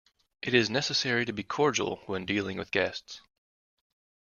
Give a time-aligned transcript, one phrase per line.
[0.41, 3.21] It is necessary to be cordial when dealing with guests.